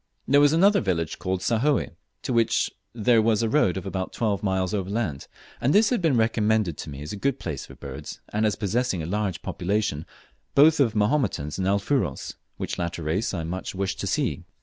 [0.27, 1.91] There was another village called Sahoe,
[2.23, 5.27] to which there was a road of about twelve miles overland,
[5.61, 8.55] and this had been recommended to me as a good place for birds, and as
[8.55, 10.07] possessing a large population
[10.55, 14.43] both of Mahomotans and Alfuros, which latter race I much wished to see.